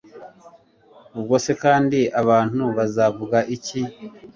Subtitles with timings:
[1.17, 3.81] ubwose kandi abantu bazavuga iki